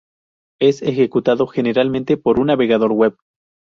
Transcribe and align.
Es 0.59 0.81
ejecutado 0.81 1.45
generalmente 1.45 2.17
por 2.17 2.39
un 2.39 2.47
navegador 2.47 2.91
web. 2.91 3.15